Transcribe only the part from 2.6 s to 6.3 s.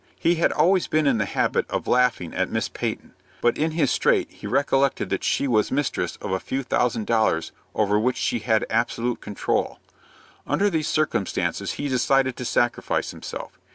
Peyton; but in his strait he recollected that she was mistress